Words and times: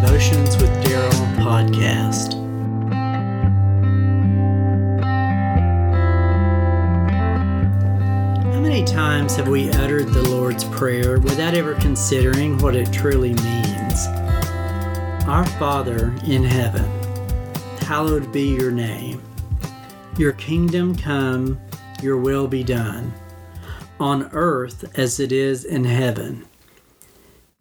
Devotions 0.00 0.56
with 0.56 0.70
Daryl 0.84 1.36
podcast. 1.36 2.34
How 8.42 8.60
many 8.60 8.84
times 8.84 9.36
have 9.36 9.46
we 9.46 9.70
uttered 9.70 10.08
the 10.08 10.28
Lord's 10.28 10.64
Prayer 10.64 11.20
without 11.20 11.54
ever 11.54 11.74
considering 11.76 12.58
what 12.58 12.74
it 12.74 12.92
truly 12.92 13.34
means? 13.34 14.06
Our 15.28 15.46
Father 15.60 16.12
in 16.26 16.42
heaven, 16.42 16.90
hallowed 17.78 18.32
be 18.32 18.52
your 18.52 18.72
name. 18.72 19.22
Your 20.18 20.32
kingdom 20.32 20.96
come, 20.96 21.60
your 22.02 22.16
will 22.18 22.48
be 22.48 22.64
done, 22.64 23.12
on 24.00 24.28
earth 24.32 24.98
as 24.98 25.20
it 25.20 25.30
is 25.30 25.64
in 25.64 25.84
heaven. 25.84 26.46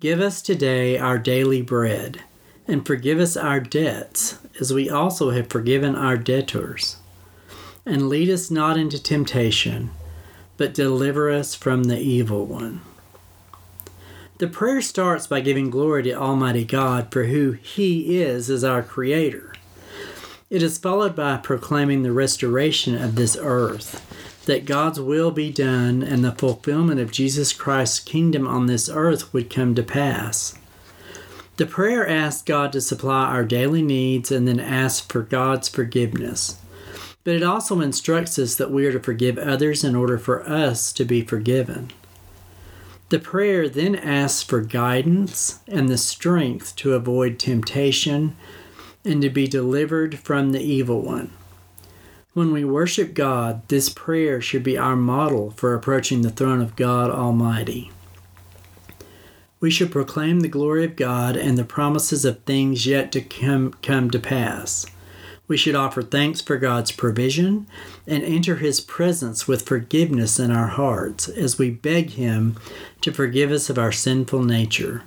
Give 0.00 0.20
us 0.20 0.42
today 0.42 0.98
our 0.98 1.16
daily 1.16 1.62
bread, 1.62 2.22
and 2.66 2.86
forgive 2.86 3.18
us 3.18 3.36
our 3.36 3.60
debts, 3.60 4.38
as 4.60 4.72
we 4.72 4.88
also 4.88 5.30
have 5.30 5.48
forgiven 5.48 5.96
our 5.96 6.16
debtors. 6.16 6.96
And 7.84 8.08
lead 8.08 8.30
us 8.30 8.50
not 8.50 8.78
into 8.78 9.02
temptation, 9.02 9.90
but 10.56 10.74
deliver 10.74 11.30
us 11.30 11.54
from 11.54 11.84
the 11.84 11.98
evil 11.98 12.46
one. 12.46 12.80
The 14.38 14.48
prayer 14.48 14.80
starts 14.80 15.26
by 15.26 15.40
giving 15.40 15.70
glory 15.70 16.04
to 16.04 16.14
Almighty 16.14 16.64
God 16.64 17.12
for 17.12 17.24
who 17.24 17.52
He 17.52 18.20
is 18.20 18.50
as 18.50 18.64
our 18.64 18.82
Creator. 18.82 19.54
It 20.50 20.62
is 20.62 20.78
followed 20.78 21.16
by 21.16 21.38
proclaiming 21.38 22.02
the 22.02 22.12
restoration 22.12 23.00
of 23.00 23.14
this 23.14 23.36
earth 23.40 24.04
that 24.46 24.64
God's 24.64 25.00
will 25.00 25.30
be 25.30 25.50
done 25.50 26.02
and 26.02 26.24
the 26.24 26.32
fulfillment 26.32 27.00
of 27.00 27.12
Jesus 27.12 27.52
Christ's 27.52 28.00
kingdom 28.00 28.46
on 28.46 28.66
this 28.66 28.88
earth 28.88 29.32
would 29.32 29.48
come 29.48 29.74
to 29.76 29.82
pass. 29.82 30.58
The 31.62 31.68
prayer 31.68 32.04
asks 32.08 32.42
God 32.42 32.72
to 32.72 32.80
supply 32.80 33.26
our 33.26 33.44
daily 33.44 33.82
needs 33.82 34.32
and 34.32 34.48
then 34.48 34.58
asks 34.58 35.06
for 35.06 35.22
God's 35.22 35.68
forgiveness. 35.68 36.56
But 37.22 37.36
it 37.36 37.44
also 37.44 37.80
instructs 37.80 38.36
us 38.36 38.56
that 38.56 38.72
we 38.72 38.84
are 38.84 38.90
to 38.90 38.98
forgive 38.98 39.38
others 39.38 39.84
in 39.84 39.94
order 39.94 40.18
for 40.18 40.42
us 40.42 40.92
to 40.94 41.04
be 41.04 41.22
forgiven. 41.22 41.92
The 43.10 43.20
prayer 43.20 43.68
then 43.68 43.94
asks 43.94 44.42
for 44.42 44.60
guidance 44.60 45.60
and 45.68 45.88
the 45.88 45.98
strength 45.98 46.74
to 46.78 46.94
avoid 46.94 47.38
temptation 47.38 48.34
and 49.04 49.22
to 49.22 49.30
be 49.30 49.46
delivered 49.46 50.18
from 50.18 50.50
the 50.50 50.62
evil 50.62 51.00
one. 51.00 51.30
When 52.32 52.52
we 52.52 52.64
worship 52.64 53.14
God, 53.14 53.68
this 53.68 53.88
prayer 53.88 54.40
should 54.40 54.64
be 54.64 54.76
our 54.76 54.96
model 54.96 55.52
for 55.52 55.74
approaching 55.74 56.22
the 56.22 56.30
throne 56.30 56.60
of 56.60 56.74
God 56.74 57.08
Almighty. 57.08 57.92
We 59.62 59.70
should 59.70 59.92
proclaim 59.92 60.40
the 60.40 60.48
glory 60.48 60.84
of 60.84 60.96
God 60.96 61.36
and 61.36 61.56
the 61.56 61.64
promises 61.64 62.24
of 62.24 62.40
things 62.40 62.84
yet 62.84 63.12
to 63.12 63.20
come, 63.20 63.72
come 63.80 64.10
to 64.10 64.18
pass. 64.18 64.86
We 65.46 65.56
should 65.56 65.76
offer 65.76 66.02
thanks 66.02 66.40
for 66.40 66.56
God's 66.56 66.90
provision 66.90 67.68
and 68.04 68.24
enter 68.24 68.56
His 68.56 68.80
presence 68.80 69.46
with 69.46 69.66
forgiveness 69.66 70.40
in 70.40 70.50
our 70.50 70.66
hearts 70.66 71.28
as 71.28 71.58
we 71.58 71.70
beg 71.70 72.10
Him 72.10 72.56
to 73.02 73.12
forgive 73.12 73.52
us 73.52 73.70
of 73.70 73.78
our 73.78 73.92
sinful 73.92 74.42
nature. 74.42 75.04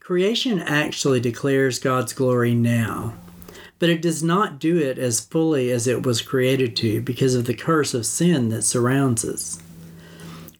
Creation 0.00 0.60
actually 0.60 1.18
declares 1.18 1.78
God's 1.78 2.12
glory 2.12 2.54
now 2.54 3.14
but 3.78 3.88
it 3.88 4.02
does 4.02 4.22
not 4.22 4.58
do 4.58 4.76
it 4.76 4.98
as 4.98 5.20
fully 5.20 5.70
as 5.70 5.86
it 5.86 6.04
was 6.04 6.20
created 6.20 6.74
to 6.74 7.00
because 7.00 7.36
of 7.36 7.44
the 7.44 7.54
curse 7.54 7.94
of 7.94 8.04
sin 8.04 8.48
that 8.48 8.62
surrounds 8.62 9.24
us. 9.24 9.62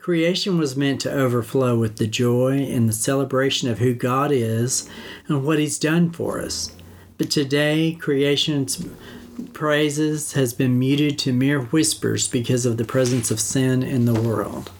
Creation 0.08 0.56
was 0.56 0.74
meant 0.74 1.02
to 1.02 1.12
overflow 1.12 1.78
with 1.78 1.98
the 1.98 2.06
joy 2.06 2.52
and 2.52 2.88
the 2.88 2.94
celebration 2.94 3.68
of 3.68 3.78
who 3.78 3.92
God 3.92 4.32
is 4.32 4.88
and 5.26 5.44
what 5.44 5.58
He's 5.58 5.78
done 5.78 6.08
for 6.08 6.40
us. 6.40 6.74
But 7.18 7.30
today, 7.30 7.92
creation's 7.92 8.86
praises 9.52 10.32
has 10.32 10.54
been 10.54 10.78
muted 10.78 11.18
to 11.18 11.32
mere 11.34 11.60
whispers 11.60 12.26
because 12.26 12.64
of 12.64 12.78
the 12.78 12.86
presence 12.86 13.30
of 13.30 13.38
sin 13.38 13.82
in 13.82 14.06
the 14.06 14.18
world. 14.18 14.70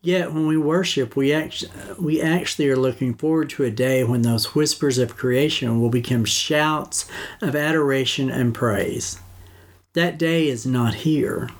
Yet 0.00 0.32
when 0.32 0.46
we 0.46 0.56
worship, 0.56 1.14
we 1.14 1.34
actually, 1.34 1.70
we 1.98 2.22
actually 2.22 2.70
are 2.70 2.74
looking 2.74 3.12
forward 3.12 3.50
to 3.50 3.64
a 3.64 3.70
day 3.70 4.02
when 4.02 4.22
those 4.22 4.54
whispers 4.54 4.96
of 4.96 5.18
creation 5.18 5.78
will 5.78 5.90
become 5.90 6.24
shouts 6.24 7.06
of 7.42 7.54
adoration 7.54 8.30
and 8.30 8.54
praise. 8.54 9.20
That 9.92 10.16
day 10.16 10.48
is 10.48 10.64
not 10.64 10.94
here, 10.94 11.50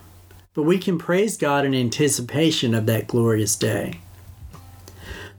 but 0.58 0.64
we 0.64 0.76
can 0.76 0.98
praise 0.98 1.36
God 1.36 1.64
in 1.64 1.72
anticipation 1.72 2.74
of 2.74 2.84
that 2.86 3.06
glorious 3.06 3.54
day. 3.54 4.00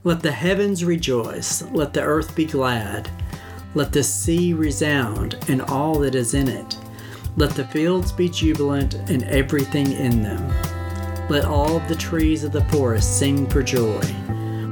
Let 0.02 0.22
the 0.22 0.32
heavens 0.32 0.82
rejoice, 0.82 1.60
let 1.72 1.92
the 1.92 2.00
earth 2.00 2.34
be 2.34 2.46
glad, 2.46 3.10
let 3.74 3.92
the 3.92 4.02
sea 4.02 4.54
resound 4.54 5.36
and 5.46 5.60
all 5.60 5.98
that 5.98 6.14
is 6.14 6.32
in 6.32 6.48
it. 6.48 6.78
Let 7.36 7.50
the 7.50 7.66
fields 7.66 8.12
be 8.12 8.30
jubilant 8.30 8.94
and 9.10 9.24
everything 9.24 9.92
in 9.92 10.22
them. 10.22 10.48
Let 11.28 11.44
all 11.44 11.80
the 11.80 11.96
trees 11.96 12.42
of 12.42 12.52
the 12.52 12.64
forest 12.70 13.18
sing 13.18 13.46
for 13.46 13.62
joy. 13.62 14.00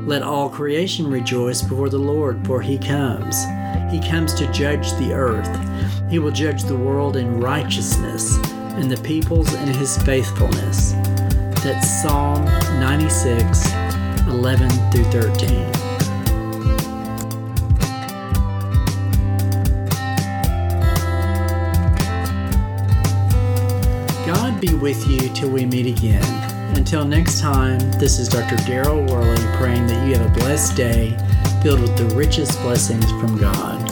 Let 0.06 0.22
all 0.22 0.48
creation 0.48 1.10
rejoice 1.10 1.60
before 1.60 1.90
the 1.90 1.98
Lord, 1.98 2.46
for 2.46 2.62
he 2.62 2.78
comes. 2.78 3.44
He 3.92 4.00
comes 4.00 4.32
to 4.36 4.50
judge 4.50 4.92
the 4.92 5.12
earth. 5.12 6.10
He 6.10 6.18
will 6.18 6.30
judge 6.30 6.62
the 6.64 6.74
world 6.74 7.16
in 7.18 7.38
righteousness 7.38 8.38
and 8.78 8.90
the 8.90 9.02
peoples 9.02 9.52
in 9.54 9.68
his 9.68 9.96
faithfulness. 10.04 10.92
That's 11.62 12.02
Psalm 12.02 12.44
96, 12.78 13.66
11 14.28 14.68
through 14.90 15.04
13. 15.04 15.72
God 24.26 24.60
be 24.60 24.74
with 24.74 25.06
you 25.08 25.28
till 25.30 25.50
we 25.50 25.66
meet 25.66 25.98
again. 25.98 26.76
Until 26.76 27.04
next 27.04 27.40
time, 27.40 27.80
this 27.92 28.20
is 28.20 28.28
Dr. 28.28 28.56
Daryl 28.58 29.10
Worley 29.10 29.56
praying 29.56 29.88
that 29.88 30.06
you 30.06 30.14
have 30.14 30.30
a 30.30 30.38
blessed 30.38 30.76
day 30.76 31.16
filled 31.62 31.80
with 31.80 31.96
the 31.98 32.14
richest 32.14 32.60
blessings 32.62 33.10
from 33.20 33.36
God. 33.38 33.87